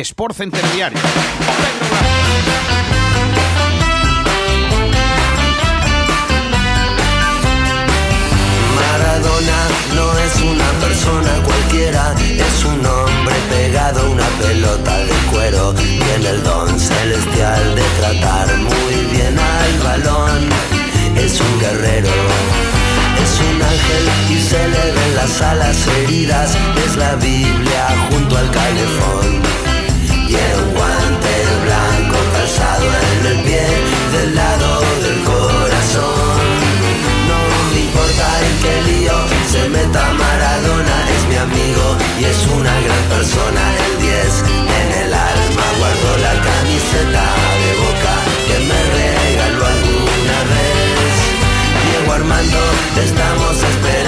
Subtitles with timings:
[0.00, 0.62] Sport Center.
[8.74, 15.74] Maradona no es una persona cualquiera, es un hombre pegado a una pelota de cuero.
[15.74, 20.48] Tiene el don celestial de tratar muy bien al balón.
[21.16, 22.10] Es un guerrero,
[23.22, 26.56] es un ángel y se le ven las alas heridas.
[26.84, 29.65] Es la Biblia junto al calefón.
[30.36, 31.34] Tiene un guante
[31.64, 33.64] blanco calzado en el pie
[34.12, 36.44] del lado del corazón.
[37.30, 37.40] No
[37.72, 39.16] me importa en qué lío
[39.50, 43.62] se meta Maradona, es mi amigo y es una gran persona.
[43.86, 44.44] El 10
[44.80, 47.24] en el alma guardo la camiseta
[47.62, 48.14] de boca
[48.46, 51.14] que me regaló alguna vez.
[51.88, 52.60] Diego Armando,
[52.94, 54.05] te estamos esperando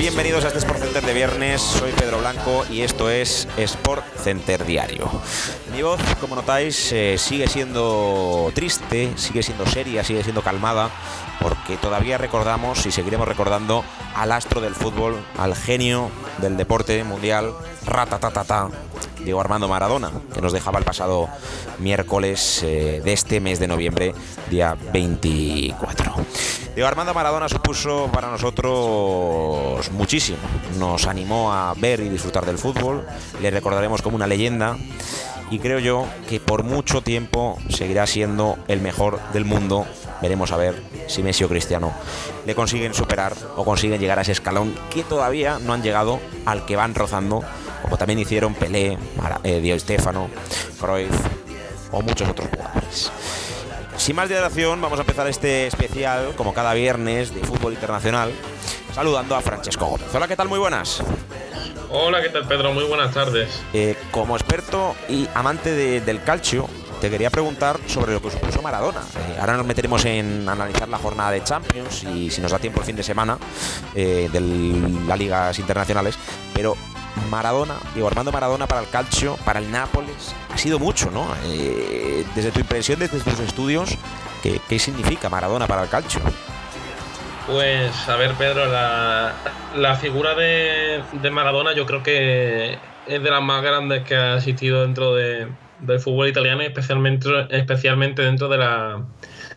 [0.00, 1.60] bienvenidos a este Sport Center de viernes.
[1.60, 5.10] Soy Pedro Blanco y esto es Sport Center Diario.
[5.74, 10.90] Mi voz, como notáis, eh, sigue siendo triste, sigue siendo seria, sigue siendo calmada,
[11.40, 17.52] porque todavía recordamos y seguiremos recordando al astro del fútbol, al genio del deporte mundial,
[17.86, 18.68] ratatatata,
[19.24, 21.28] Diego Armando Maradona, que nos dejaba el pasado
[21.78, 24.14] miércoles eh, de este mes de noviembre,
[24.50, 26.14] día 24.
[26.74, 30.38] Diego Armando Maradona supuso para nosotros muchísimo.
[30.78, 33.06] Nos animó a ver y disfrutar del fútbol.
[33.40, 34.76] Le recordaremos como una leyenda.
[35.50, 39.84] Y creo yo que por mucho tiempo seguirá siendo el mejor del mundo.
[40.22, 41.92] Veremos a ver si Messi o Cristiano
[42.46, 46.66] le consiguen superar o consiguen llegar a ese escalón que todavía no han llegado al
[46.66, 47.42] que van rozando,
[47.82, 48.98] como también hicieron Pelé,
[49.44, 50.28] eh, Di Stéfano,
[50.80, 51.10] Cruyff
[51.92, 53.10] o muchos otros jugadores.
[53.96, 58.30] Sin más dilación, vamos a empezar este especial, como cada viernes, de fútbol internacional,
[58.94, 60.06] saludando a Francesco Gómez.
[60.14, 60.48] Hola, ¿qué tal?
[60.48, 61.02] Muy buenas.
[61.90, 62.72] Hola, ¿qué tal Pedro?
[62.72, 63.60] Muy buenas tardes.
[63.74, 66.68] Eh, como experto y amante de- del calcio,
[67.00, 69.00] te quería preguntar sobre lo que supuso Maradona.
[69.00, 72.80] Eh, ahora nos meteremos en analizar la jornada de Champions y si nos da tiempo
[72.80, 73.38] el fin de semana
[73.94, 74.40] eh, de
[75.06, 76.16] las ligas internacionales,
[76.54, 76.76] pero
[77.30, 81.26] Maradona, digo Armando Maradona para el calcio, para el Nápoles, ha sido mucho, ¿no?
[81.46, 83.96] Eh, desde tu impresión, desde tus estudios,
[84.42, 86.20] ¿qué, significa Maradona para el calcio?
[87.46, 93.62] Pues a ver Pedro, la, figura de Maradona yo creo que es de las más
[93.62, 95.48] grandes que ha existido dentro de-
[95.82, 99.04] del fútbol italiano, especialmente, especialmente dentro de la,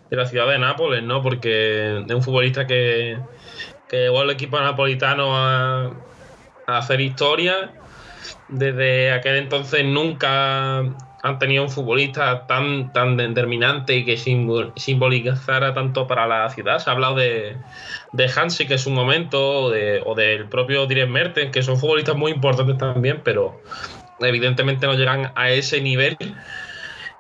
[0.09, 1.21] de la ciudad de Nápoles, ¿no?
[1.21, 3.17] Porque es un futbolista que,
[3.89, 5.91] que llevó al equipo napolitano a,
[6.67, 7.71] a hacer historia.
[8.47, 10.79] Desde aquel entonces nunca
[11.25, 16.79] han tenido un futbolista tan, tan determinante y que simbol- simbolizara tanto para la ciudad.
[16.79, 17.55] Se ha hablado de,
[18.11, 22.15] de Hansi, que es un momento, o, de- del propio Direct Mertens, que son futbolistas
[22.15, 23.61] muy importantes también, pero
[24.29, 26.17] evidentemente no llegan a ese nivel.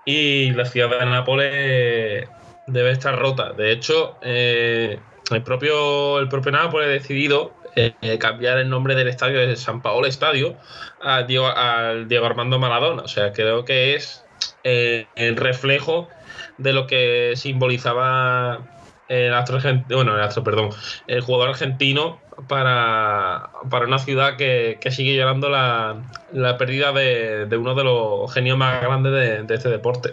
[0.05, 2.27] Y la ciudad de Nápoles
[2.67, 3.53] debe estar rota.
[3.53, 4.99] De hecho, eh,
[5.31, 9.81] el, propio, el propio Nápoles ha decidido eh, cambiar el nombre del estadio de San
[9.81, 10.55] Paolo Estadio
[11.01, 13.03] a Diego, al Diego Armando Maradona.
[13.03, 14.23] O sea, creo que es
[14.63, 16.09] eh, el reflejo
[16.57, 18.59] de lo que simbolizaba
[19.07, 19.59] el astro,
[19.89, 20.69] bueno, el astro, perdón,
[21.07, 25.95] el jugador argentino para, para una ciudad que, que sigue llorando la,
[26.31, 30.11] la pérdida de, de uno de los genios más grandes de, este deporte.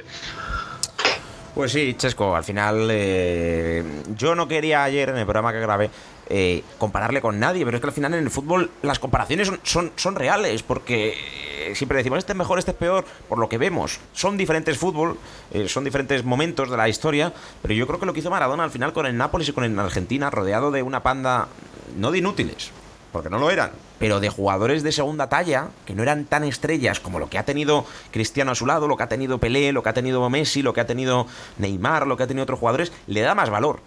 [1.54, 3.82] Pues sí, Chesco, al final eh,
[4.16, 5.90] yo no quería ayer en el programa que grabé
[6.32, 9.58] eh, compararle con nadie, pero es que al final en el fútbol las comparaciones son,
[9.64, 11.16] son, son reales, porque
[11.58, 13.98] eh, siempre decimos este es mejor, este es peor, por lo que vemos.
[14.12, 15.18] Son diferentes fútbol,
[15.52, 17.32] eh, son diferentes momentos de la historia,
[17.62, 19.64] pero yo creo que lo que hizo Maradona al final con el Nápoles y con
[19.64, 21.48] el Argentina, rodeado de una panda,
[21.96, 22.70] no de inútiles,
[23.12, 27.00] porque no lo eran, pero de jugadores de segunda talla, que no eran tan estrellas
[27.00, 29.82] como lo que ha tenido Cristiano a su lado, lo que ha tenido Pelé, lo
[29.82, 31.26] que ha tenido Messi, lo que ha tenido
[31.58, 33.80] Neymar, lo que ha tenido otros jugadores, le da más valor.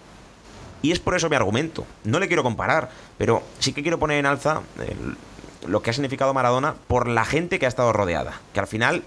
[0.81, 1.85] Y es por eso mi argumento.
[2.03, 5.15] No le quiero comparar, pero sí que quiero poner en alza el-
[5.69, 9.03] lo que ha significado Maradona por la gente que ha estado rodeada, que al final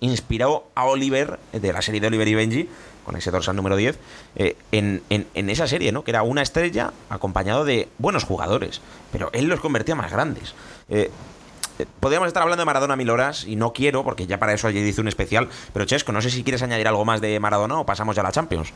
[0.00, 2.68] inspiró a Oliver, de la serie de Oliver y Benji,
[3.04, 3.98] con ese dorsal número 10,
[4.36, 6.04] eh, en, en- en esa serie, ¿no?
[6.04, 8.80] Que era una estrella acompañado de buenos jugadores,
[9.12, 10.54] pero él los convertía más grandes.
[10.88, 11.10] Eh,
[11.78, 14.68] eh, podríamos estar hablando de Maradona mil horas y no quiero, porque ya para eso
[14.68, 15.48] ayer hice un especial.
[15.72, 18.24] Pero Chesco, no sé si quieres añadir algo más de Maradona o pasamos ya a
[18.24, 18.72] la Champions.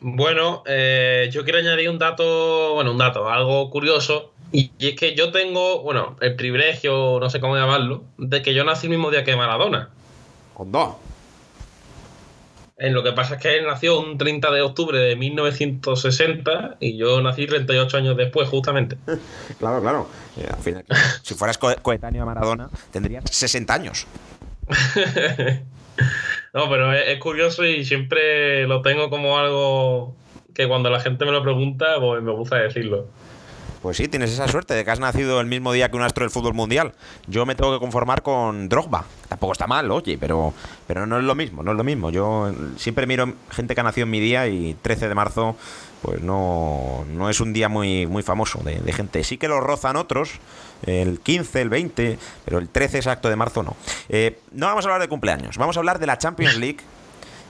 [0.00, 4.32] Bueno, eh, yo quiero añadir un dato, bueno, un dato, algo curioso.
[4.52, 8.64] Y, es que yo tengo, bueno, el privilegio, no sé cómo llamarlo, de que yo
[8.64, 9.88] nací el mismo día que Maradona.
[10.52, 10.94] Con dos.
[12.84, 16.98] En lo que pasa es que él nació un 30 de octubre de 1960 y
[16.98, 18.98] yo nací 38 años después, justamente.
[19.58, 20.06] claro, claro.
[20.36, 20.84] Eh, al final,
[21.22, 24.06] si fueras coetáneo a Maradona, tendrías 60 años.
[26.52, 30.14] no, pero es, curioso y siempre lo tengo como algo
[30.54, 33.08] que cuando la gente me lo pregunta, pues me gusta decirlo.
[33.84, 36.24] Pues sí, tienes esa suerte de que has nacido el mismo día que un astro
[36.24, 36.94] del fútbol mundial.
[37.26, 39.04] Yo me tengo que conformar con Drogba.
[39.28, 40.54] Tampoco está mal, oye, pero,
[40.86, 42.08] pero no es lo mismo, no es lo mismo.
[42.08, 45.54] Yo siempre miro gente que ha nacido en mi día y 13 de marzo,
[46.00, 49.22] pues no, no es un día muy, muy famoso de, gente.
[49.22, 50.30] Sí que lo rozan otros,
[50.86, 53.76] el 15, el 20, pero el 13 exacto de marzo no.
[54.08, 56.78] Eh, no vamos a hablar de cumpleaños, vamos a hablar de la Champions League.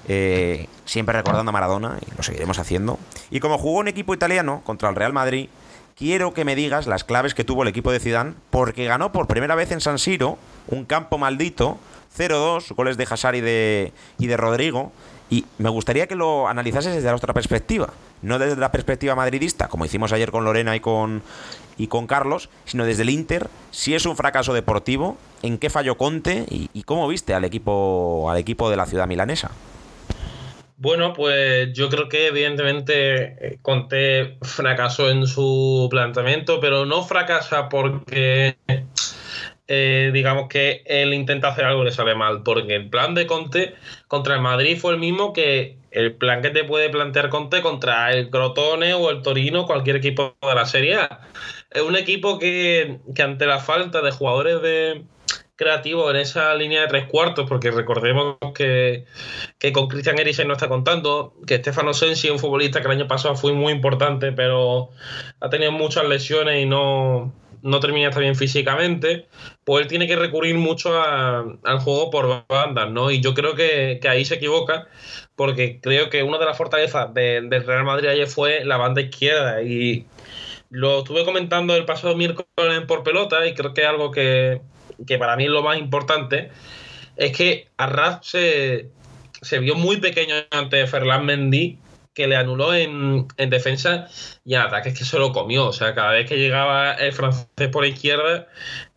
[0.08, 2.98] Eh, siempre recordando a Maradona, y lo seguiremos haciendo.
[3.30, 5.48] Y como jugó un equipo italiano contra el Real Madrid,
[5.96, 9.26] quiero que me digas las claves que tuvo el equipo de Zidane, porque ganó por
[9.26, 10.38] primera vez en San Siro,
[10.68, 11.78] un campo maldito,
[12.16, 14.92] 0-2, goles de Hazard y de, y de Rodrigo,
[15.30, 17.90] y me gustaría que lo analizases desde la otra perspectiva,
[18.22, 21.22] no desde la perspectiva madridista, como hicimos ayer con Lorena y con,
[21.76, 25.96] y con Carlos, sino desde el Inter, si es un fracaso deportivo, en qué falló
[25.96, 29.50] Conte y, y cómo viste al equipo, al equipo de la ciudad milanesa.
[30.76, 37.68] Bueno, pues yo creo que evidentemente eh, Conte fracasó en su planteamiento, pero no fracasa
[37.68, 38.56] porque
[39.68, 43.26] eh, digamos que él intenta hacer algo y le sale mal, porque el plan de
[43.26, 43.74] Conte
[44.08, 48.12] contra el Madrid fue el mismo que el plan que te puede plantear Conte contra
[48.12, 51.20] el Crotone o el Torino, cualquier equipo de la Serie A.
[51.70, 55.04] Es un equipo que, que ante la falta de jugadores de,
[55.56, 59.04] creativo en esa línea de tres cuartos, porque recordemos que,
[59.72, 63.36] con Christian Eriksen no está contando, que Stefano Sensi, un futbolista que el año pasado
[63.36, 64.90] fue muy importante, pero
[65.40, 69.26] ha tenido muchas lesiones y no, no termina estar bien físicamente,
[69.64, 73.10] pues él tiene que recurrir mucho al juego por bandas, ¿no?
[73.10, 74.88] Y yo creo que, ahí se equivoca,
[75.36, 79.62] porque creo que una de las fortalezas del Real Madrid ayer fue la banda izquierda
[79.62, 80.06] y
[80.68, 82.46] lo estuve comentando el pasado miércoles
[82.88, 84.60] por pelota y creo que es algo que,
[85.06, 86.50] que para mí es lo más importante,
[87.16, 88.90] es que Arras se,
[89.42, 91.78] se vio muy pequeño ante Ferland Mendy,
[92.14, 94.06] que le anuló en, defensa
[94.44, 95.66] y en ataques que se lo comió.
[95.66, 98.46] O sea, cada vez que llegaba el francés por la izquierda,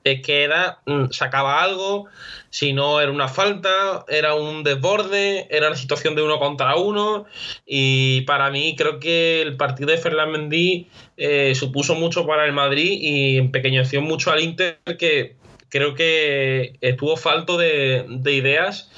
[0.03, 2.05] es que era, mm, sacaba algo,
[2.49, 7.25] si no era una falta, era un desborde, era una situación de uno contra uno.
[7.65, 12.53] Y para mí creo que el partido de Ferland Mendy eh, supuso mucho para el
[12.53, 15.36] Madrid y empequeñeció mucho al Inter que
[15.69, 18.91] creo que estuvo falto de, ideas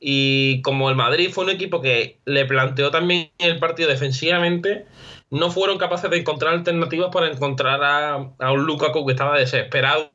[0.00, 4.86] y como el Madrid fue un equipo que le planteó también el partido defensivamente,
[5.30, 8.16] no fueron capaces de encontrar alternativas para encontrar a,
[8.50, 10.10] un Lukaku que estaba desesperado.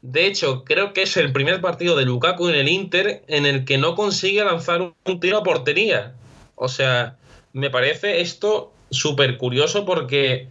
[0.00, 3.64] De hecho, creo que es el primer partido de Lukaku en el Inter en el
[3.64, 6.14] que no consigue lanzar un tiro a portería.
[6.54, 7.16] O sea,
[7.52, 10.48] me parece esto súper curioso porque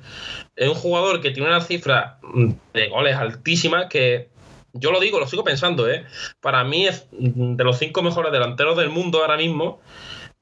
[0.55, 2.19] es un jugador que tiene una cifra
[2.73, 4.29] de goles altísima que
[4.73, 6.05] yo lo digo, lo sigo pensando, ¿eh?
[6.39, 9.79] Para mí es de los cinco mejores delanteros del mundo ahora mismo.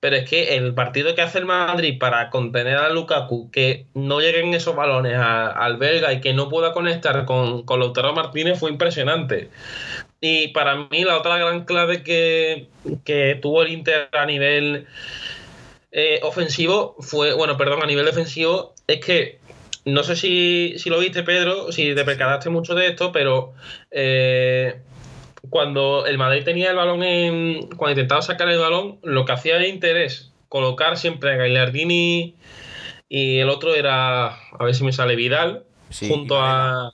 [0.02, 4.22] Pero es que el partido que hace el Madrid para contener a Lukaku, que no
[4.22, 8.72] lleguen esos balones al belga y que no pueda conectar con, con Lautaro Martínez fue
[8.72, 9.50] impresionante.
[10.22, 12.68] Y para mí la otra gran clave que,
[13.42, 14.88] tuvo el Inter a nivel
[15.92, 19.39] eh, ofensivo fue, bueno, perdón, a nivel defensivo, es que
[19.94, 23.54] no sé si, lo viste, Pedro, si te percataste mucho de esto, pero
[23.92, 24.82] eh,
[25.50, 27.68] cuando el Madrid tenía el balón en.
[27.78, 32.36] Cuando intentaba sacar el balón, lo que hacía el interés colocar siempre a Gagliardini
[33.08, 34.28] y el otro era.
[34.28, 35.64] A ver si me sale Vidal,
[36.08, 36.94] junto a.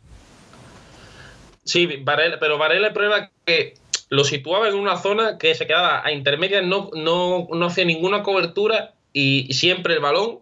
[1.64, 3.74] Sí, Varela, pero Varela prueba que
[4.10, 8.22] lo situaba en una zona que se quedaba a intermedias, no, no, no hacía ninguna
[8.22, 10.40] cobertura y siempre el balón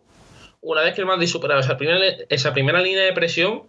[0.63, 3.63] una vez que el Madrid superaba esa primera, esa primera línea de presión,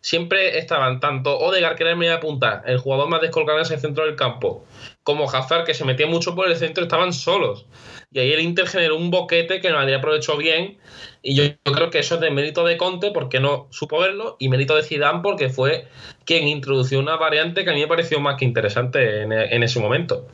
[0.00, 3.78] siempre estaban tanto Odegaard, que era el media punta, el jugador más descolgado en ese
[3.78, 4.64] centro del campo,
[5.02, 7.66] como Hazard, que se metía mucho por el centro, estaban solos.
[8.10, 10.78] Y ahí el Inter generó un boquete que el Madrid aprovechó bien.
[11.22, 14.48] Y yo, creo que eso es de mérito de Conte porque no supo verlo y
[14.48, 15.88] mérito de Zidane porque fue
[16.24, 20.26] quien introdujo una variante que a mí me pareció más que interesante en, ese momento.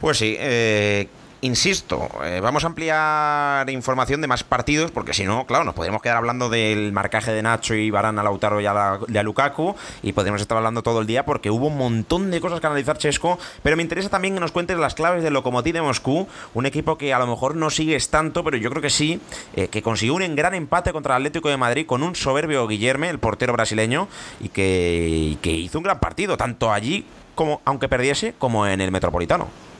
[0.00, 1.08] Pues sí, eh,
[1.44, 6.00] insisto, eh, vamos a ampliar información de más partidos, porque si no, claro, nos podríamos
[6.00, 10.12] quedar hablando del marcaje de Nacho y Barán a Lautaro y a, de Lukaku, y
[10.12, 13.38] podríamos estar hablando todo el día porque hubo un montón de cosas que analizar Chesco,
[13.62, 16.96] pero me interesa también que nos cuentes las claves del Lokomotiv de Moscú, un equipo
[16.96, 19.20] que a lo mejor no sigues tanto, pero yo creo que sí,
[19.54, 23.10] eh, que consiguió un gran empate contra el Atlético de Madrid con un soberbio Guillerme,
[23.10, 24.08] el portero brasileño,
[24.40, 28.90] y que, que hizo un gran partido, tanto allí como, aunque perdiese, como en el
[28.90, 29.73] Metropolitano.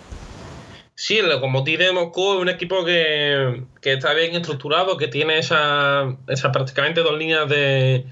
[0.97, 6.17] Sí, el Lokomotiv de Moscú es un equipo que, está bien estructurado, que tiene esa,
[6.29, 8.07] esa prácticamente dos líneas de,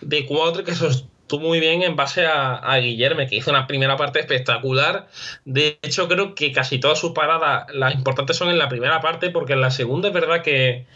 [0.00, 1.04] de cuatro que sostuvo
[1.40, 5.08] muy bien en base a, a Guillermo, que hizo una primera parte espectacular.
[5.44, 9.28] De hecho, creo que casi todas sus paradas, las importantes son en la primera parte,
[9.28, 10.86] porque en la segunda es verdad que,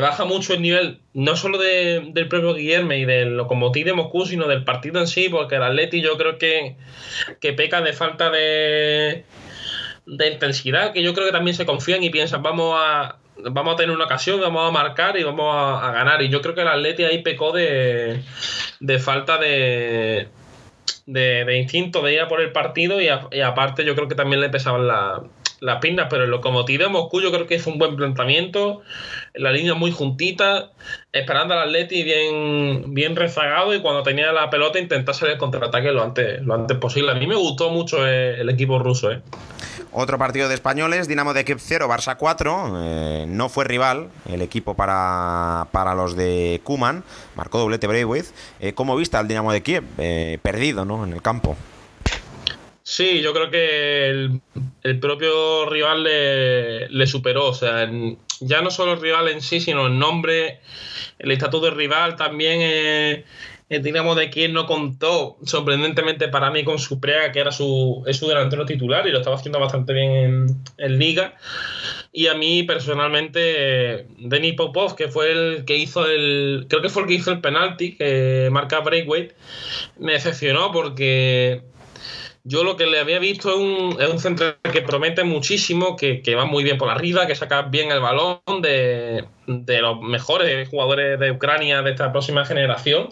[0.00, 4.46] baja mucho el nivel, no solo del propio Guillermo y del Lokomotiv de Moscú, sino
[4.46, 6.76] del partido en sí, porque el Atleti yo creo que,
[7.40, 9.24] que peca de falta de
[10.10, 13.76] de intensidad que yo creo que también se confían y piensan, vamos a, vamos a
[13.76, 16.20] tener una ocasión, vamos a marcar y vamos a, ganar.
[16.22, 18.20] Y yo creo que el Atleti ahí pecó de,
[18.80, 20.28] de falta de,
[21.06, 24.48] de, instinto de ir a por el partido y, aparte yo creo que también le
[24.48, 28.82] pesaban las pintas, pero el Lokomotiv de Moscú yo creo que fue un buen planteamiento,
[29.34, 30.72] la línea muy juntita,
[31.12, 35.92] esperando al Atleti bien, bien rezagado y cuando tenía la pelota intentar hacer el contraataque
[35.92, 37.12] lo antes, lo antes posible.
[37.12, 39.12] A mí me gustó mucho el, el equipo ruso.
[39.12, 39.22] ¿eh?
[39.92, 42.74] Otro partido de españoles, Dinamo de Kiev 0, Barça 4.
[42.76, 47.02] Eh, no fue rival el equipo para, para los de Kuman.
[47.34, 48.28] Marcó doblete Braithwaite.
[48.60, 49.82] Eh, ¿Cómo viste al Dinamo de Kiev?
[49.98, 51.04] Eh, perdido ¿no?
[51.04, 51.56] en el campo.
[52.84, 54.10] Sí, yo creo que
[54.82, 57.46] el, propio rival le, superó.
[57.46, 57.90] O sea,
[58.40, 60.60] ya no solo el rival en sí, sino el nombre,
[61.18, 63.24] el estatus de rival también
[63.78, 68.16] digamos, de quien no contó sorprendentemente para mí con su prega, que era su, es
[68.16, 71.36] su delantero titular y lo estaba haciendo bastante bien en, Liga.
[72.12, 76.66] Y a mí personalmente, Denis Popov, que fue el que hizo el.
[76.68, 79.34] Creo que fue el que hizo el penalti, que marca Breakweight,
[79.98, 81.62] me decepcionó porque
[82.42, 86.22] yo lo que le había visto es un, es un centro que promete muchísimo, que,
[86.22, 90.68] que, va muy bien por arriba, que saca bien el balón de, de los mejores
[90.68, 93.10] jugadores de Ucrania de esta próxima generación.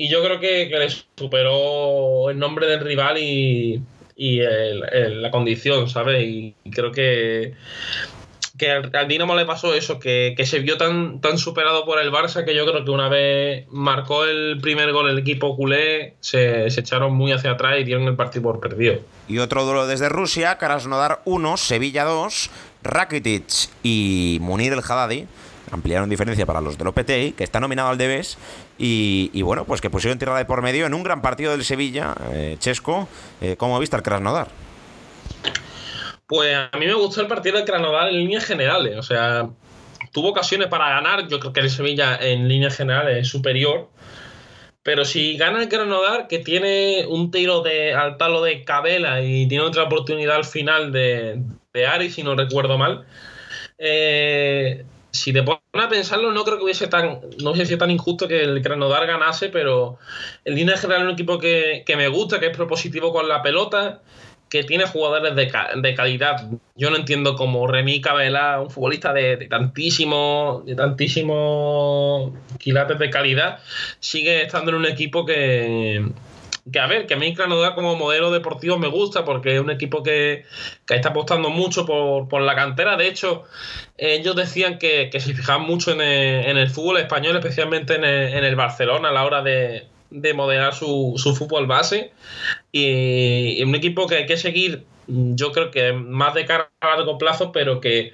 [0.00, 3.82] Y yo creo que, le superó el nombre del rival y,
[4.16, 6.24] la condición, ¿sabes?
[6.26, 7.52] Y creo que,
[8.66, 12.64] al, Dinamo le pasó eso, que, se vio tan, superado por el Barça que yo
[12.64, 17.50] creo que una vez marcó el primer gol el equipo culé, se, echaron muy hacia
[17.50, 19.00] atrás y dieron el partido por perdido.
[19.28, 22.50] Y otro duelo desde Rusia, Krasnodar 1, Sevilla 2,
[22.84, 25.26] Rakitic y Munir el Haddadi
[25.70, 28.38] ampliaron diferencia para los del OPTI, que está nominado al Debes,
[28.82, 32.14] y, bueno, pues que pusieron tierra de por medio en un gran partido del Sevilla,
[32.32, 33.08] eh, Chesco,
[33.42, 34.48] eh, ¿cómo viste al Krasnodar?
[36.26, 39.50] Pues a mí me gustó el partido del Krasnodar en líneas generales, o sea,
[40.12, 43.90] tuvo ocasiones para ganar, yo creo que el Sevilla en líneas generales es superior,
[44.82, 49.46] pero si gana el Krasnodar, que tiene un tiro de, al palo de Cabela y
[49.46, 51.42] tiene otra oportunidad al final de,
[51.74, 53.04] de Ari, si no recuerdo mal,
[53.76, 57.90] eh, si te pones a pensarlo, no creo que hubiese tan, no hubiese sido tan
[57.90, 59.98] injusto que el Krasnodar ganase, pero
[60.44, 64.00] el línea general es un equipo que, me gusta, que es propositivo con la pelota,
[64.48, 66.48] que tiene jugadores de, calidad.
[66.76, 73.10] Yo no entiendo cómo Remy Cabela, un futbolista de, de tantísimo, de tantísimos quilates de
[73.10, 73.60] calidad,
[74.00, 76.04] sigue estando en un equipo que,
[76.70, 79.70] que a ver, que a mí Krasnodar como modelo deportivo me gusta porque es un
[79.70, 80.44] equipo que,
[80.88, 82.96] está apostando mucho por, la cantera.
[82.96, 83.44] De hecho,
[83.96, 89.12] ellos decían que, se fijaban mucho en el, fútbol español, especialmente en el, Barcelona a
[89.12, 89.86] la hora de,
[90.34, 92.12] modelar su, fútbol base.
[92.72, 96.96] Y, y un equipo que hay que seguir, yo creo que más de cara a
[96.96, 98.12] largo plazo, pero que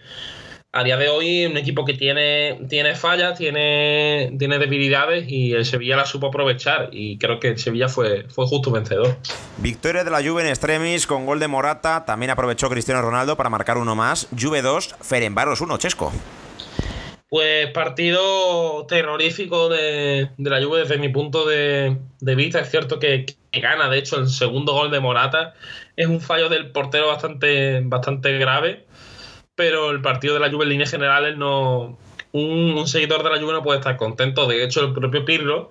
[0.76, 5.64] a día de hoy un equipo que tiene, tiene fallas, tiene, tiene debilidades y el
[5.64, 9.16] Sevilla la supo aprovechar y creo que el Sevilla fue, fue justo vencedor.
[9.56, 13.48] Victoria de la Juve en extremis con gol de Morata, también aprovechó Cristiano Ronaldo para
[13.48, 14.28] marcar uno más.
[14.38, 16.12] Juve 2, Ferenbaros 1, Chesco.
[17.30, 22.60] Pues partido terrorífico de, la Juve desde mi punto de, vista.
[22.60, 25.54] Es cierto que, que, gana, de hecho, el segundo gol de Morata
[25.96, 28.85] es un fallo del portero bastante, bastante grave
[29.56, 31.98] pero el partido de la Juve en líneas generales no.
[32.32, 34.46] Un, seguidor de la Juve no puede estar contento.
[34.46, 35.70] De hecho, el propio Pirlo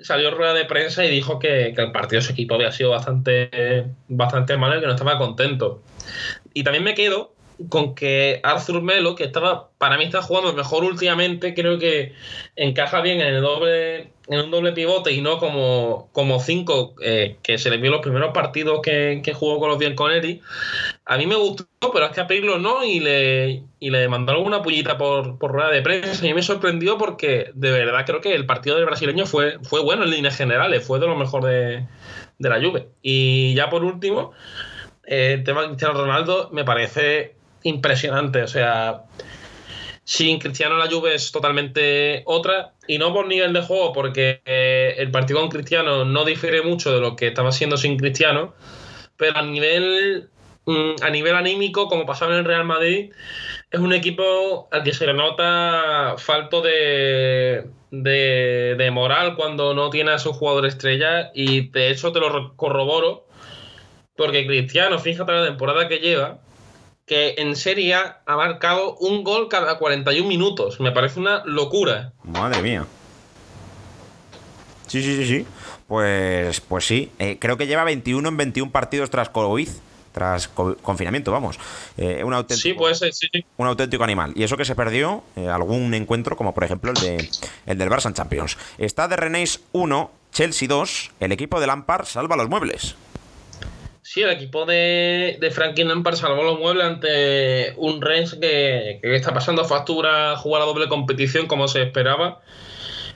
[0.00, 3.84] salió rueda de prensa y dijo que, el partido de su equipo había sido bastante,
[4.08, 5.82] bastante malo y que no estaba contento.
[6.54, 7.34] Y también me quedo
[7.68, 12.14] con que Arthur Melo, que estaba, para mí está jugando mejor últimamente, creo que
[12.56, 17.36] encaja bien en el doble en un doble pivote y no como, como cinco eh,
[17.42, 20.40] que se le vio los primeros partidos que, jugó con los Bianconeri,
[21.04, 24.46] a mí me gustó, pero es que a Pirlo no y le, y le mandaron
[24.46, 26.24] una pullita por, por rueda de prensa.
[26.24, 30.04] Y me sorprendió porque de verdad creo que el partido del brasileño fue, fue bueno
[30.04, 31.86] en líneas generales, fue de lo mejor de,
[32.38, 32.86] de la Juve.
[33.02, 34.30] Y ya por último,
[35.06, 37.34] eh, el tema de Cristiano Ronaldo me parece
[37.64, 39.02] impresionante, o sea
[40.10, 44.96] sin Cristiano la Juve es totalmente otra y no por nivel de juego porque eh,
[44.98, 48.52] el partido con Cristiano no difiere mucho de lo que estaba siendo sin Cristiano,
[49.16, 50.28] pero a nivel
[50.66, 53.12] mm, a nivel anímico como pasaba en el Real Madrid
[53.70, 59.90] es un equipo al que se le nota falto de, de, de moral cuando no
[59.90, 63.28] tiene a su jugador estrella y de hecho te lo corroboro
[64.16, 66.40] porque Cristiano, fíjate la temporada que lleva,
[67.10, 70.78] que en Serie A ha marcado un gol cada 41 minutos.
[70.78, 72.12] Me parece una locura.
[72.22, 72.86] Madre mía.
[74.86, 75.46] Sí, sí, sí, sí.
[75.88, 77.10] Pues, pues sí.
[77.18, 79.68] Eh, creo que lleva 21 en 21 partidos tras COVID.
[80.12, 81.58] Tras confinamiento, vamos.
[81.96, 84.32] Eh, un auténtico, sí, puede ser, sí, Un auténtico animal.
[84.36, 87.28] Y eso que se perdió eh, algún encuentro, como por ejemplo el, de,
[87.66, 88.56] el del Barça en Champions.
[88.78, 91.10] Está de Renéis 1, Chelsea 2.
[91.18, 92.94] El equipo de Lampard salva los muebles.
[94.12, 99.64] Sí, el equipo de, de Frankie salvó los muebles ante un Rennes que, está pasando
[99.64, 102.40] factura jugar a doble competición como se esperaba.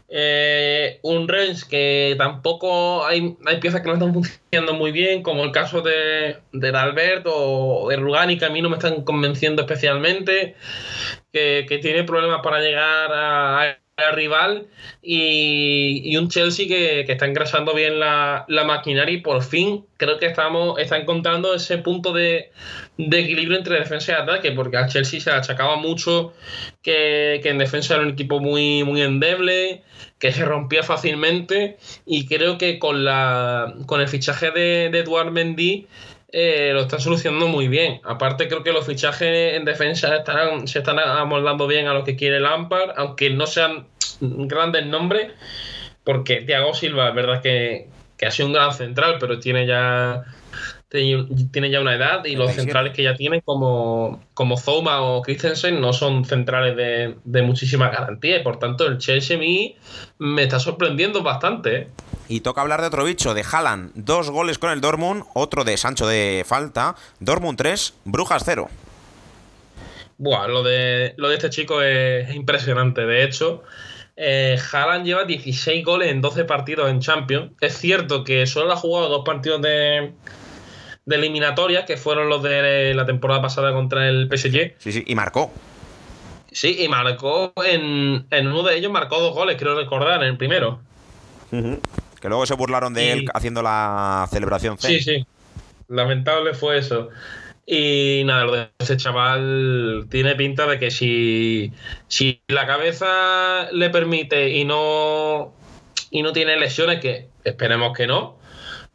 [0.08, 5.42] Eh, un Rennes que tampoco hay, hay piezas que no están funcionando muy bien, como
[5.42, 9.62] el caso de, de Dalbert o de Rugani, que a mí no me están convenciendo
[9.62, 10.54] especialmente,
[11.32, 14.66] que, que tiene problemas para llegar a rival
[15.02, 20.78] y, un Chelsea que, está engrasando bien la, maquinaria y por fin creo que estamos
[20.78, 22.50] está encontrando ese punto de,
[22.98, 26.32] equilibrio entre defensa y ataque porque a Chelsea se achacaba mucho
[26.82, 29.82] que, en defensa era un equipo muy, muy endeble
[30.18, 35.86] que se rompía fácilmente y creo que con, la, con el fichaje de, de Mendy
[36.36, 38.00] eh, lo está solucionando muy bien.
[38.02, 42.16] Aparte, creo que los fichajes en defensa están, se están amoldando bien a lo que
[42.16, 43.86] quiere Lampard, aunque no sean
[44.20, 45.30] grandes nombres,
[46.02, 47.86] porque Thiago Silva es verdad que,
[48.16, 50.24] que ha sido un gran central, pero tiene ya
[51.50, 55.80] tiene ya una edad y los centrales que ya tiene como, como Zoma o Christensen
[55.80, 59.36] no son centrales de, de muchísima garantía y por tanto el Chelsea
[60.18, 61.88] me está sorprendiendo bastante.
[62.28, 63.92] Y toca hablar de otro bicho, de Haaland.
[63.94, 66.96] Dos goles con el Dortmund, otro de Sancho de falta.
[67.20, 68.68] Dortmund 3, Brujas 0.
[70.16, 73.04] Buah, lo de, lo de este chico es impresionante.
[73.04, 73.62] De hecho,
[74.16, 77.52] eh, Haaland lleva 16 goles en 12 partidos en Champions.
[77.60, 80.12] Es cierto que solo ha jugado dos partidos de,
[81.04, 84.74] de eliminatorias, que fueron los de la temporada pasada contra el PSG.
[84.78, 85.52] Sí, sí, y marcó.
[86.52, 90.36] Sí, y marcó en, en uno de ellos, marcó dos goles, creo recordar, en el
[90.36, 90.80] primero.
[92.24, 94.78] Que luego se burlaron de él haciendo la celebración.
[94.78, 95.26] Sí, sí.
[95.88, 97.10] Lamentable fue eso.
[97.66, 101.70] Y nada, lo de ese chaval tiene pinta de que si,
[102.08, 105.52] si la cabeza le permite y no,
[106.10, 108.38] y no tiene lesiones, que esperemos que no,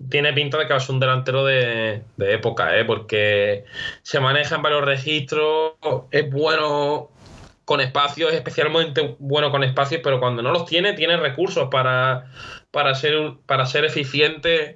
[0.09, 2.83] tiene pinta de que va a ser un delantero de, de época, ¿eh?
[2.83, 3.63] porque
[4.01, 5.73] se maneja en varios registros,
[6.09, 7.11] es bueno
[7.69, 12.25] con espacios, es especialmente bueno con espacios, pero cuando no los tiene, tiene recursos para,
[12.71, 14.75] para ser, para ser eficiente.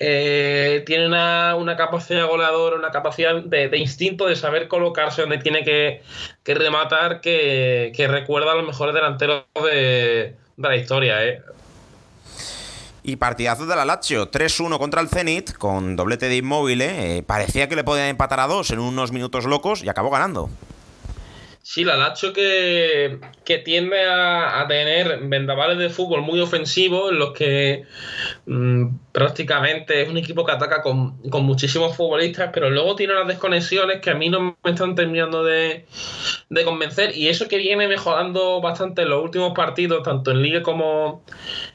[0.00, 6.02] Eh, tiene una, capacidad goleadora, una capacidad de, instinto de saber colocarse donde tiene que,
[6.44, 11.24] rematar que, recuerda a los mejores delanteros de, la historia.
[11.24, 11.40] ¿eh?
[13.04, 16.82] Y partidazo de la Lazio, 3-1 contra el Zenit, con doblete de inmóvil.
[16.82, 20.50] Eh, parecía que le podían empatar a dos en unos minutos locos y acabó ganando.
[21.70, 23.20] Sí, la Lacho que,
[23.62, 27.84] tiende a, tener vendavales de fútbol muy ofensivos, en los que
[28.46, 34.00] mm, prácticamente es un equipo que ataca con, muchísimos futbolistas, pero luego tiene las desconexiones
[34.00, 35.84] que a mí no me están terminando de,
[36.64, 37.14] convencer.
[37.14, 41.22] Y eso que viene mejorando bastante en los últimos partidos, tanto en Liga como,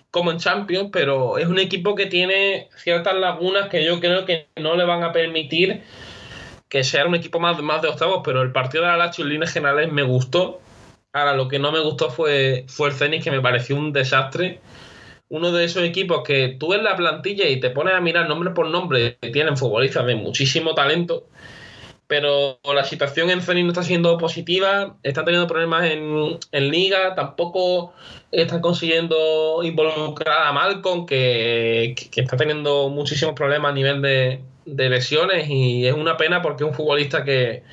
[0.09, 4.47] como en Champions, pero es un equipo que tiene ciertas lagunas que yo creo que
[4.55, 5.83] no le van a permitir
[6.73, 9.53] que sea un equipo más, de octavos, pero el partido de la Lazio en líneas
[9.53, 10.59] generales me gustó.
[11.13, 14.59] Ahora, lo que no me gustó fue, fue el Zenit, que me pareció un desastre.
[15.29, 18.49] Uno de esos equipos que tú ves la plantilla y te pones a mirar nombre
[18.49, 21.27] por nombre, que tienen futbolistas de muchísimo talento,
[22.07, 27.13] pero la situación en Zenit no está siendo positiva, están teniendo problemas en, en liga,
[27.13, 27.93] tampoco
[28.31, 34.89] están consiguiendo involucrar a Malcolm, que, que está teniendo muchísimos problemas a nivel de, de
[34.89, 37.63] lesiones y es una pena porque es un futbolista que,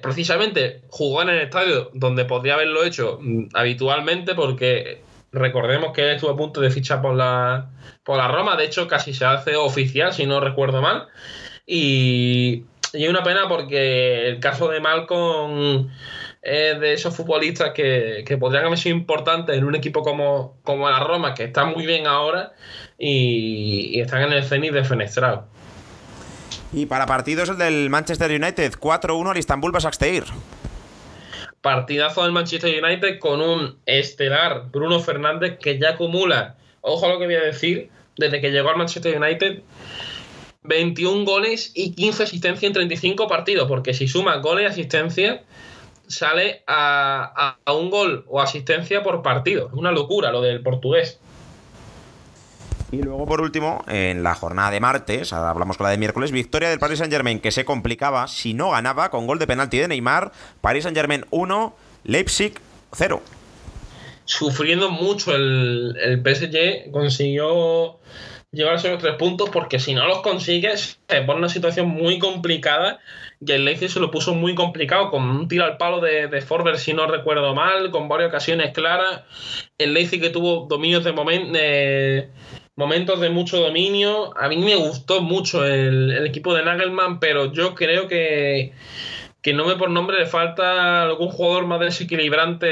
[0.00, 6.10] precisamente jugó en el estadio donde podría haberlo hecho mm, habitualmente porque recordemos que él
[6.14, 7.70] estuvo a punto de fichar por la,
[8.04, 11.08] por la Roma, de hecho casi se hace oficial, si no recuerdo mal.
[11.66, 15.90] Y, y es una pena porque el caso de Malcolm
[16.46, 21.00] es de esos futbolistas que, podrían haber sido importantes en un equipo como, como la
[21.00, 22.52] Roma, que está muy bien ahora
[22.98, 25.48] y, están en el cenit de Fenestrado.
[26.72, 30.24] Y para partidos el del Manchester United, 4-1 al Istanbul Basaksehir.
[31.60, 37.18] Partidazo del Manchester United con un estelar Bruno Fernández que ya acumula, ojo a lo
[37.18, 39.62] que voy a decir, desde que llegó al Manchester United,
[40.62, 45.40] 21 goles y 15 asistencias en 35 partidos, porque si suma goles y asistencias,
[46.06, 49.68] sale a, un gol o asistencia por partido.
[49.68, 51.20] Es una locura lo del portugués.
[52.92, 56.68] Y luego, por último, en la jornada de martes, hablamos con la de miércoles, victoria
[56.68, 60.30] del Paris Saint-Germain que se complicaba si no ganaba con gol de penalti de Neymar.
[60.60, 62.54] Paris Saint-Germain 1, Leipzig
[62.92, 63.20] 0.
[64.24, 67.98] Sufriendo mucho el, el PSG, consiguió
[68.52, 72.98] llevarse los tres puntos porque si no los consigues, se pone una situación muy complicada
[73.40, 76.40] y el Leipzig se lo puso muy complicado con un tiro al palo de, de
[76.40, 79.22] Forber, si no recuerdo mal, con varias ocasiones claras.
[79.78, 82.30] El Leipzig que tuvo dominios de,
[82.76, 84.36] momentos de mucho dominio.
[84.38, 88.72] A mí me gustó mucho el, el equipo de Nagelman, pero yo creo que
[89.46, 92.66] que no me por nombre le falta algún jugador más desequilibrante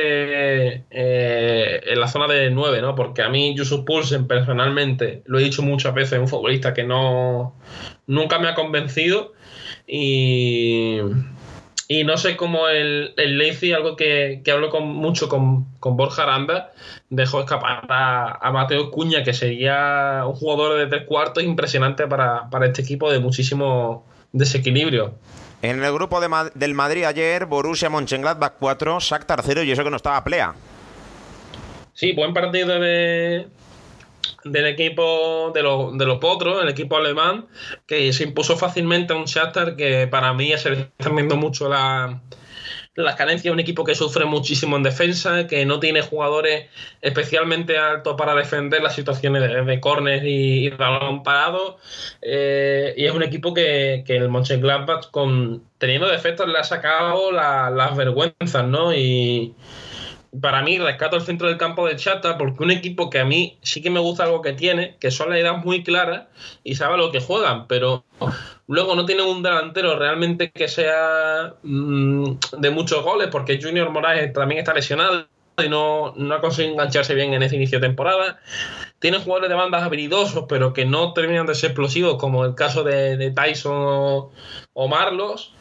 [0.91, 2.97] eh, en la zona de 9, ¿no?
[2.97, 6.83] Porque a mí Yusuf Pulsen personalmente, lo he dicho muchas veces, es un futbolista que
[6.83, 7.55] no
[8.09, 9.35] nunca me ha convencido
[9.87, 10.97] y,
[11.87, 15.97] y no sé cómo el, el Leipzig, algo que, que hablo con, mucho con, con,
[15.97, 16.73] Borja Aranda,
[17.11, 22.67] dejó escapar a, Mateo Cuña, que sería un jugador de tres cuartos impresionante para, para
[22.67, 25.15] este equipo de muchísimo desequilibrio.
[25.61, 26.21] En el grupo
[26.55, 30.55] del Madrid ayer, Borussia Mönchengladbach 4, Shakhtar 0 y eso que no estaba Plea.
[31.95, 33.47] Sí, buen partido de,
[34.45, 37.47] del equipo de, los, de los potros, el equipo alemán,
[37.87, 42.21] que se impuso fácilmente a un Shakhtar que para mí se está viendo mucho la,
[42.97, 46.71] las carencias, un equipo que sufre muchísimo en defensa, que no tiene jugadores
[47.03, 51.79] especialmente altos para defender las situaciones de, de córner y, balón parado.
[52.23, 57.33] Eh, y es un equipo que, que el Mönchengladbach, con, teniendo defectos, le ha sacado
[57.33, 58.95] las vergüenzas, ¿no?
[58.95, 59.55] Y,
[60.41, 63.59] para mí rescato el centro del campo de Chata porque un equipo que a mí
[63.63, 66.25] sí que me gusta algo que tiene, que son las ideas muy claras
[66.63, 68.05] y sabe lo que juegan, pero
[68.67, 74.33] luego no tienen un delantero realmente que sea mm, de muchos goles porque Junior Moraes
[74.33, 75.27] también está lesionado
[75.63, 78.41] y no, no ha conseguido engancharse bien en ese inicio de temporada.
[78.99, 82.83] Tienen jugadores de bandas habilidosos, pero que no terminan de ser explosivos, como el caso
[82.83, 84.31] de, Tyson
[84.73, 85.55] o Marlos.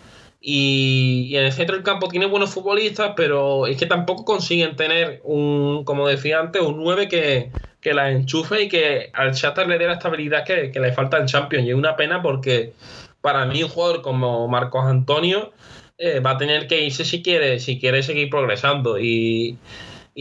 [0.45, 5.21] Y, en el centro del campo tiene buenos futbolistas, pero es que tampoco consiguen tener
[5.23, 7.49] un, como decía antes, un 9 que,
[7.93, 11.65] la enchufe y que al Shakhtar le dé la estabilidad que, le falta al Champions.
[11.65, 12.73] Y es una pena porque
[13.21, 15.53] para mí un jugador como Marcos Antonio
[15.97, 18.99] eh, va a tener que irse si quiere, si quiere seguir progresando.
[18.99, 19.57] Y,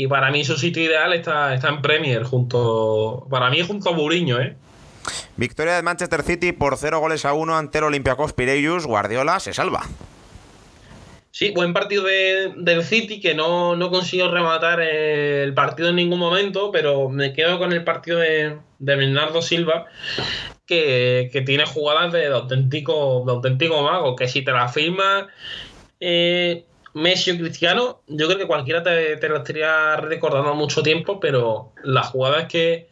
[0.08, 4.40] para mí su sitio ideal está, está en Premier, junto para mí junto a Mourinho,
[4.40, 4.56] ¿eh?
[5.36, 8.86] Victoria de Manchester City por 0 goles a 1 ante el Olympiacos Pireus.
[8.86, 9.82] Guardiola se salva.
[11.32, 16.70] Sí, buen partido del City que no, no consiguió rematar el partido en ningún momento,
[16.70, 19.86] pero me quedo con el partido de, Bernardo Silva,
[20.66, 25.28] que, tiene jugadas de, auténtico, de auténtico mago, que si te la firma
[26.00, 31.18] eh, Messi o Cristiano, yo creo que cualquiera te, te lo estaría recordando mucho tiempo,
[31.18, 32.88] pero las jugadas que,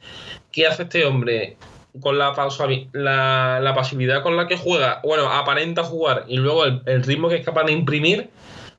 [0.50, 1.58] que hace este hombre
[2.00, 2.32] con la,
[2.92, 7.36] la, la, pasividad con la que juega, bueno, aparenta jugar y luego el, ritmo que
[7.36, 8.30] es capaz de imprimir,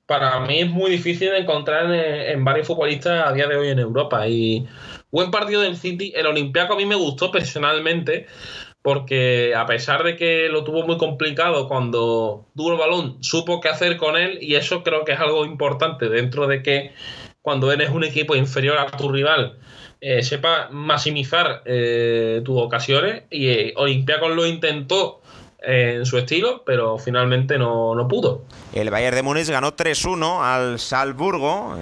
[0.06, 4.28] para mí es muy difícil encontrar en, varios futbolistas a día de hoy en Europa.
[4.28, 4.68] Y
[5.12, 8.28] buen partido del City, el Olympiaco a mí me gustó personalmente,
[8.82, 13.98] porque a pesar de que lo tuvo muy complicado cuando el balón, supo qué hacer
[13.98, 16.92] con él y eso creo que es algo importante dentro de que
[17.42, 19.60] cuando eres un equipo inferior a tu rival,
[20.04, 25.22] eh, sepa maximizar eh, tus ocasiones y eh, Olympiacos lo intentó
[25.64, 28.46] en su estilo, pero finalmente no, pudo.
[28.74, 31.78] El Bayern de Múnich ganó 3-1 al Salzburgo,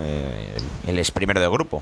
[0.86, 1.82] él es primero de grupo.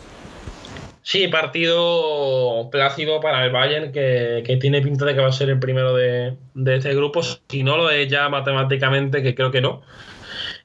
[1.02, 5.58] Sí, partido plácido para el Bayern que, tiene pinta de que va a ser el
[5.58, 9.82] primero de, de, este grupo, si no lo es ya matemáticamente, que creo que no.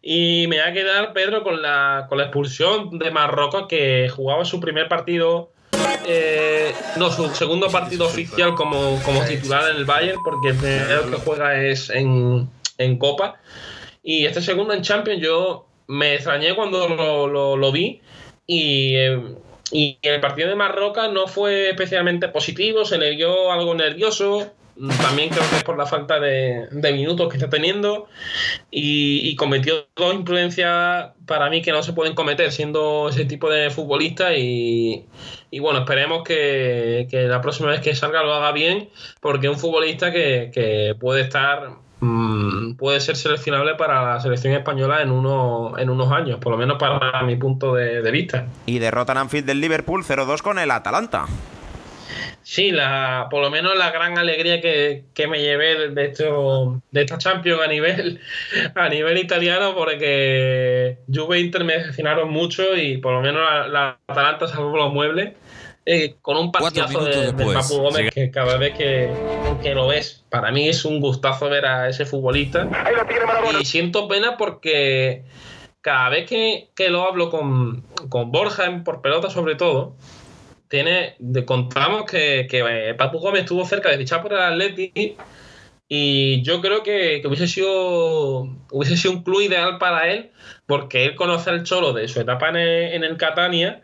[0.02, 4.44] Y me va a quedar, Pedro, con la, con la expulsión de Marruecos, que jugaba
[4.44, 5.51] su primer partido
[6.06, 11.16] eh, no, su segundo partido oficial como, como titular en el Bayern, porque el que
[11.24, 12.48] juega es en,
[12.98, 13.40] Copa.
[14.02, 16.88] Y este segundo en Champions yo me extrañé cuando
[17.56, 18.00] lo, vi
[18.46, 19.20] y, eh,
[19.70, 24.52] y el partido de Marroca no fue especialmente positivo, se le vio algo nervioso.
[25.00, 28.08] También creo que es por la falta de, minutos que está teniendo.
[28.70, 33.70] Y, cometió dos imprudencias para mí que no se pueden cometer siendo ese tipo de
[33.70, 34.34] futbolista.
[34.34, 35.06] Y,
[35.60, 38.88] bueno, esperemos que, la próxima vez que salga lo haga bien,
[39.20, 44.54] porque es un futbolista que, que puede estar Mm, puede ser seleccionable para la selección
[44.54, 48.46] española en, uno, en unos años, por lo menos para mi punto de, vista.
[48.66, 51.26] Y derrotan Anfield del Liverpool 0-2 con el Atalanta.
[52.42, 57.18] Sí, la, por lo menos la gran alegría que, me llevé de, esto, de esta
[57.18, 58.20] Champions a nivel,
[58.74, 63.68] a nivel italiano, porque Juve e Inter me decepcionaron mucho y por lo menos la,
[63.68, 65.34] la Atalanta salvó los muebles.
[65.84, 70.52] Eh, con un partidazo de, de Papu Gómez que cada vez que, lo ves, para
[70.52, 72.68] mí es un gustazo ver a ese futbolista.
[73.60, 75.24] y siento pena porque
[75.80, 77.82] cada vez que, lo hablo con,
[78.26, 79.96] Borja, por pelota sobre todo,
[80.72, 85.16] tiene, contamos que, que eh, Papu Gómez estuvo cerca de fichar por el Atleti
[85.86, 90.30] y yo creo que, hubiese, sido, hubiese sido un club ideal para él
[90.64, 93.82] porque él conoce el Cholo de su etapa en en el Catania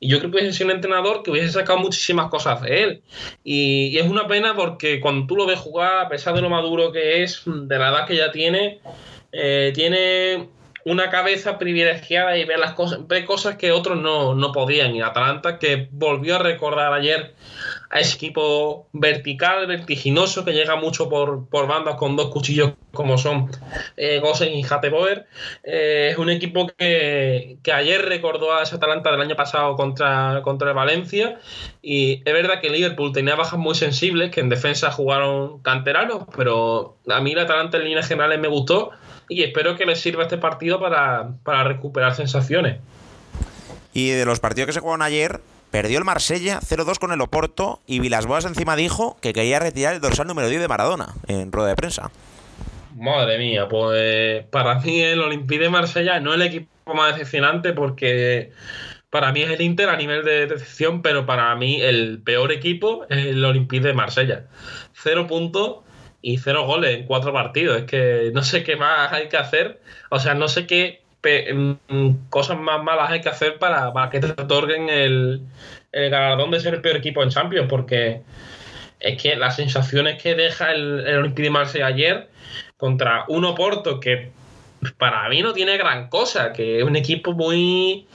[0.00, 3.02] y yo creo que hubiese sido un entrenador que hubiese sacado muchísimas cosas de él.
[3.44, 6.90] Y, es una pena porque cuando tú lo ves jugar, a pesar de lo maduro
[6.90, 8.80] que es, de la edad que ya tiene,
[9.30, 10.48] eh, tiene
[10.84, 14.94] una cabeza privilegiada y ve las cosas, ve cosas que otros no, no podían.
[14.94, 17.34] Y Atalanta, que volvió a recordar ayer
[17.94, 23.48] a ese equipo vertical, vertiginoso, que llega mucho por, bandas con dos cuchillos como son
[23.96, 25.26] eh, Gosen y Hateboer.
[25.62, 30.70] Eh, es un equipo que, ayer recordó a ese Atalanta del año pasado contra, contra
[30.70, 31.38] el Valencia.
[31.82, 36.96] Y es verdad que Liverpool tenía bajas muy sensibles, que en defensa jugaron canteranos, pero
[37.08, 38.90] a mí el Atalanta en líneas generales me gustó
[39.28, 42.80] y espero que les sirva este partido para, para recuperar sensaciones.
[43.92, 45.38] Y de los partidos que se jugaron ayer,
[45.74, 50.00] Perdió el Marsella 0-2 con el Oporto y Vilasboas encima dijo que quería retirar el
[50.00, 52.12] dorsal número 10 de Maradona en rueda de prensa.
[52.94, 57.72] Madre mía, pues para mí el Olympique de Marsella no es el equipo más decepcionante
[57.72, 58.52] porque
[59.10, 63.04] para mí es el Inter a nivel de decepción, pero para mí el peor equipo
[63.10, 64.44] es el Olympique de Marsella.
[64.92, 65.78] Cero puntos
[66.22, 67.78] y cero goles en cuatro partidos.
[67.78, 69.80] Es que no sé qué más hay que hacer.
[70.10, 71.03] O sea, no sé qué
[72.30, 75.42] cosas más malas hay que hacer para, que te otorguen el,
[75.92, 78.22] galardón de ser el peor equipo en Champions, porque
[79.00, 82.28] es que las sensaciones que deja el, el Olympique de Marsella ayer
[82.76, 84.30] contra un Oporto que
[84.98, 88.06] para mí no tiene gran cosa, que es un equipo muy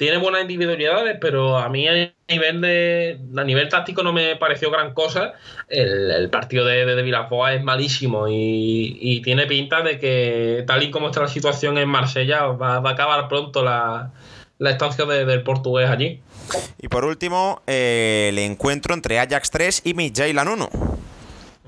[0.00, 4.70] tiene buenas individualidades, pero a mí a nivel de a nivel táctico no me pareció
[4.70, 5.34] gran cosa.
[5.68, 11.20] El, partido de, de, es malísimo y, tiene pinta de que tal y como está
[11.20, 14.10] la situación en Marsella va, a acabar pronto la,
[14.58, 16.22] estancia del portugués allí.
[16.80, 20.70] Y por último, eh, el encuentro entre Ajax 3 y Midtjylland 1.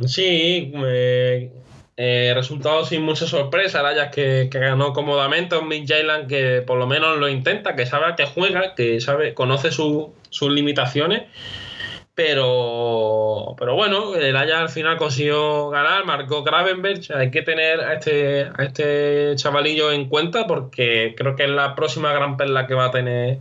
[0.06, 1.50] Sí, eh,
[2.04, 6.76] eh, resultado sin mucha sorpresa, el Ajax que, ganó cómodamente, un Mick Jalen que por
[6.76, 10.10] lo menos lo intenta, que sabe a qué juega, que sabe, conoce sus
[10.50, 11.22] limitaciones.
[12.16, 17.02] Pero, pero bueno, el Ajax al final consiguió ganar, marcó Gravenberg.
[17.14, 21.76] Hay que tener a este, a este chavalillo en cuenta porque creo que es la
[21.76, 23.38] próxima gran perla que va a tener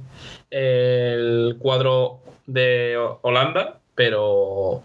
[0.52, 3.80] el cuadro de Holanda.
[3.96, 4.84] Pero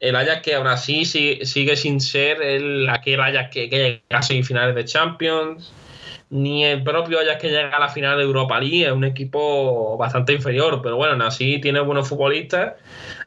[0.00, 4.74] el Ajax que aún así sigue, sin ser el, aquel Ajax que, llega a semifinales
[4.74, 5.72] de Champions,
[6.28, 9.96] ni el propio Ajax que llega a la final de Europa League, es un equipo
[9.96, 12.74] bastante inferior, pero bueno, aún así tiene buenos futbolistas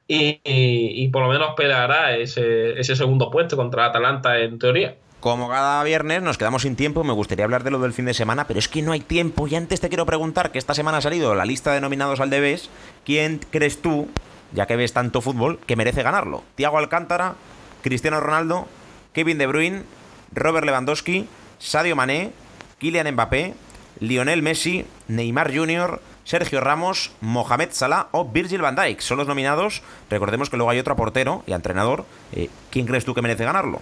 [0.07, 4.95] y, por lo menos peleará ese, ese segundo puesto contra Atalanta en teoría.
[5.19, 8.13] Como cada viernes nos quedamos sin tiempo, me gustaría hablar de lo del fin de
[8.13, 9.47] semana, pero es que no hay tiempo.
[9.47, 12.29] Y antes te quiero preguntar que esta semana ha salido la lista de nominados al
[12.29, 12.69] Debes.
[13.03, 14.07] ¿Quién crees tú
[14.53, 16.43] ya que ves tanto fútbol, que merece ganarlo.
[16.55, 17.35] Tiago Alcántara,
[17.81, 18.67] Cristiano Ronaldo,
[19.13, 19.83] Kevin De Bruyne,
[20.31, 22.31] Robert Lewandowski, Sadio Mané,
[22.79, 23.53] Kylian Mbappé,
[23.99, 28.99] Lionel Messi, Neymar Jr., Sergio Ramos, Mohamed Salah o Virgil van Dijk.
[29.01, 29.81] Son los nominados.
[30.11, 32.05] Recordemos que luego hay otro portero y entrenador.
[32.33, 33.81] Eh, ¿Quién crees tú que merece ganarlo?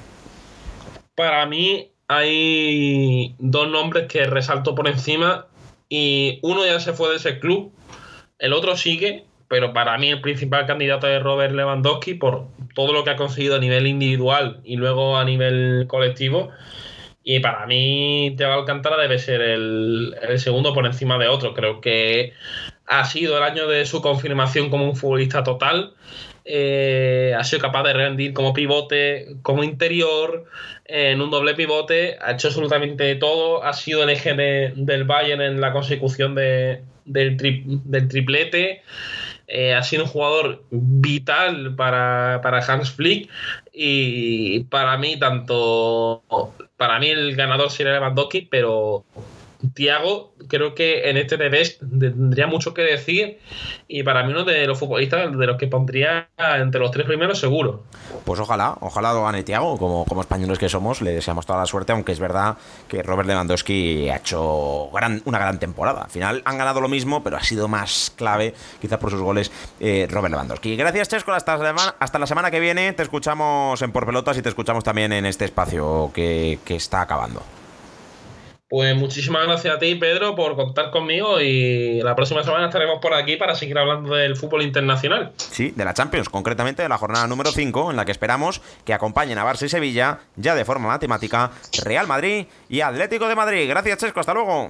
[1.14, 5.48] Para mí hay dos nombres que resalto por encima
[5.90, 7.74] y uno ya se fue de ese club,
[8.40, 13.04] el otro sigue pero para mí el principal candidato es Robert Lewandowski por todo lo
[13.04, 16.52] que ha conseguido a nivel individual y luego a nivel colectivo.
[17.24, 21.54] Y para mí, Thiago Alcántara debe ser el, segundo por encima de otro.
[21.54, 22.32] Creo que
[22.86, 25.94] ha sido el año de su confirmación como un futbolista total.
[26.46, 30.46] eh, ha sido capaz de rendir como pivote, como interior,
[30.86, 35.60] en un doble pivote, ha hecho absolutamente todo, ha sido el eje del Bayern en
[35.60, 37.38] la consecución del,
[38.08, 38.84] triplete.
[39.50, 43.30] Eh, ha sido un jugador vital para, para Hans Flick
[43.72, 46.22] y para mí tanto
[46.76, 49.06] para mí el ganador sería Lewandowski pero
[49.74, 53.40] Tiago creo que en este test tendría mucho que decir
[53.88, 57.40] y para mí uno de los futbolistas de los que pondría entre los tres primeros
[57.40, 57.84] seguro.
[58.26, 61.66] Pues ojalá, ojalá lo gane Tiago, como, como españoles que somos, le deseamos toda la
[61.66, 66.04] suerte, aunque es verdad que Robert Lewandowski ha hecho gran, una gran temporada.
[66.04, 69.52] Al final han ganado lo mismo, pero ha sido más clave, quizás por sus goles,
[69.80, 70.76] eh, Robert Lewandowski.
[70.76, 72.94] Gracias, Chesco, hasta, la semana que viene.
[72.94, 77.42] Te escuchamos en Por Pelotas y te escuchamos también en este espacio que está acabando.
[78.70, 83.14] Pues muchísimas gracias a ti, Pedro, por contar conmigo y la próxima semana estaremos por
[83.14, 85.32] aquí para seguir hablando del fútbol internacional.
[85.38, 88.94] Sí, de la Champions, concretamente de la jornada número 5, en la que esperamos que
[88.94, 91.52] acompañen a Barça y Sevilla, ya de forma matemática,
[91.86, 93.70] Real Madrid y Atlético de Madrid.
[93.70, 94.70] Gracias, Chesco, hasta luego.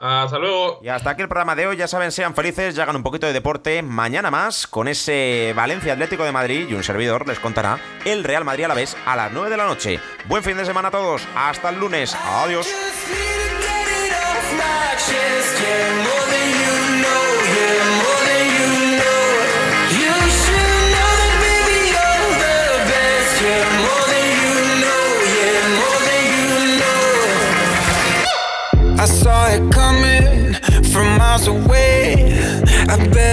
[0.00, 0.80] Hasta luego.
[0.82, 1.76] Y hasta aquí el programa de hoy.
[1.76, 3.82] Ya saben, sean felices, ya hagan un poquito de deporte.
[3.82, 8.44] Mañana más, con ese Valencia Atlético de Madrid y un servidor les contará el Real
[8.44, 10.00] Madrid a la vez a las 9 de la noche.
[10.26, 11.22] Buen fin de semana a todos.
[11.36, 12.14] Hasta el lunes.
[12.14, 12.66] Adiós.